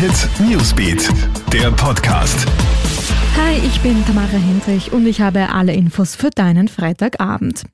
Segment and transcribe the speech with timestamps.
[0.00, 1.10] Hit Newsbeat,
[1.52, 2.46] der Podcast.
[3.36, 7.64] Hi, ich bin Tamara Hendrich und ich habe alle Infos für deinen Freitagabend.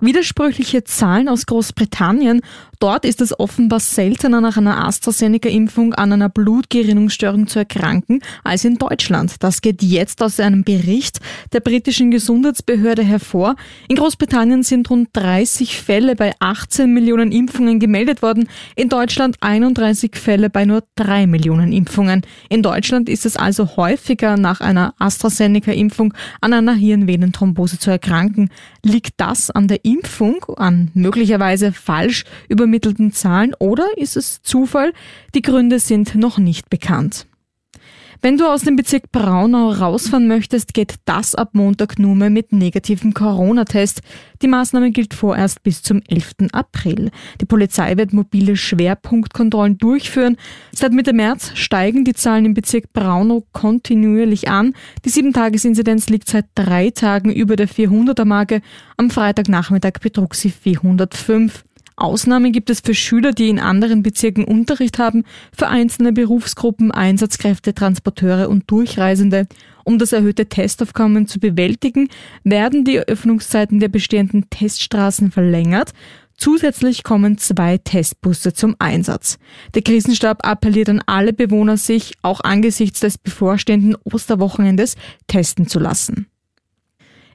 [0.00, 2.40] Widersprüchliche Zahlen aus Großbritannien.
[2.78, 8.76] Dort ist es offenbar seltener nach einer AstraZeneca-Impfung an einer Blutgerinnungsstörung zu erkranken als in
[8.76, 9.34] Deutschland.
[9.40, 11.18] Das geht jetzt aus einem Bericht
[11.52, 13.56] der britischen Gesundheitsbehörde hervor.
[13.88, 18.48] In Großbritannien sind rund 30 Fälle bei 18 Millionen Impfungen gemeldet worden.
[18.76, 22.22] In Deutschland 31 Fälle bei nur 3 Millionen Impfungen.
[22.48, 28.50] In Deutschland ist es also häufiger nach einer AstraZeneca-Impfung an einer Hirnvenenthrombose zu erkranken.
[28.84, 34.92] Liegt das an der Impfung, an möglicherweise falsch übermittelten Zahlen oder ist es Zufall?
[35.34, 37.27] Die Gründe sind noch nicht bekannt.
[38.20, 42.50] Wenn du aus dem Bezirk Braunau rausfahren möchtest, geht das ab Montag nur mehr mit
[42.52, 44.00] negativem Corona-Test.
[44.42, 46.50] Die Maßnahme gilt vorerst bis zum 11.
[46.50, 47.12] April.
[47.40, 50.36] Die Polizei wird mobile Schwerpunktkontrollen durchführen.
[50.72, 54.74] Seit Mitte März steigen die Zahlen im Bezirk Braunau kontinuierlich an.
[55.04, 58.62] Die 7-Tages-Inzidenz liegt seit drei Tagen über der 400er-Marke.
[58.96, 61.64] Am Freitagnachmittag betrug sie 405.
[62.00, 65.24] Ausnahmen gibt es für Schüler, die in anderen Bezirken Unterricht haben,
[65.56, 69.46] für einzelne Berufsgruppen, Einsatzkräfte, Transporteure und Durchreisende.
[69.84, 72.08] Um das erhöhte Testaufkommen zu bewältigen,
[72.44, 75.92] werden die Öffnungszeiten der bestehenden Teststraßen verlängert.
[76.36, 79.38] Zusätzlich kommen zwei Testbusse zum Einsatz.
[79.74, 84.94] Der Krisenstab appelliert an alle Bewohner, sich auch angesichts des bevorstehenden Osterwochenendes
[85.26, 86.28] testen zu lassen.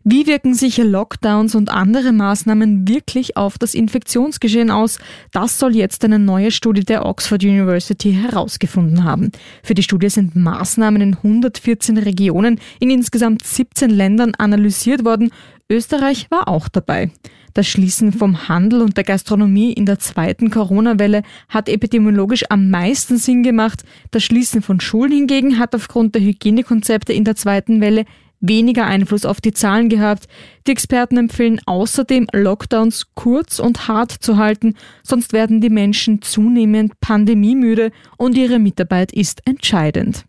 [0.05, 4.99] Wie wirken sich Lockdowns und andere Maßnahmen wirklich auf das Infektionsgeschehen aus?
[5.31, 9.31] Das soll jetzt eine neue Studie der Oxford University herausgefunden haben.
[9.63, 15.31] Für die Studie sind Maßnahmen in 114 Regionen in insgesamt 17 Ländern analysiert worden.
[15.69, 17.09] Österreich war auch dabei.
[17.53, 23.17] Das Schließen vom Handel und der Gastronomie in der zweiten Corona-Welle hat epidemiologisch am meisten
[23.17, 23.85] Sinn gemacht.
[24.11, 28.03] Das Schließen von Schulen hingegen hat aufgrund der Hygienekonzepte in der zweiten Welle
[28.44, 30.27] weniger Einfluss auf die Zahlen gehabt.
[30.67, 36.99] Die Experten empfehlen außerdem, Lockdowns kurz und hart zu halten, sonst werden die Menschen zunehmend
[36.99, 40.26] pandemiemüde und ihre Mitarbeit ist entscheidend.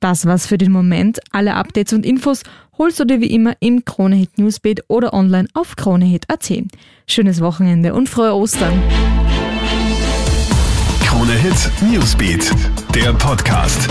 [0.00, 1.20] Das war's für den Moment.
[1.30, 2.42] Alle Updates und Infos
[2.76, 6.52] holst du dir wie immer im Kronehit Newsbeat oder online auf kronehit.at.
[7.06, 8.82] Schönes Wochenende und frohe Ostern.
[11.00, 12.50] Kronehit Newsbeat,
[12.94, 13.88] der Podcast.